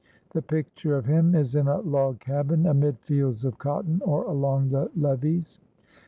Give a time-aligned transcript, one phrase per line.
[0.31, 4.69] The picture of him is in a log cabin amid fields of cotton or along
[4.69, 5.59] the levees.